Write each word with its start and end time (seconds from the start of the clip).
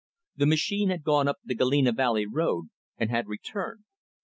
The 0.35 0.47
machine 0.47 0.89
had 0.89 1.03
gone 1.03 1.27
up 1.27 1.37
the 1.45 1.53
Galena 1.53 1.91
Valley 1.91 2.25
road, 2.25 2.69
and 2.97 3.11
had 3.11 3.27
returned. 3.27 3.83